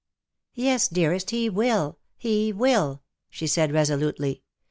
[0.01, 0.03] ^^
[0.55, 4.41] Yes, dearest, he will— lie will/^ she said, reso lutely.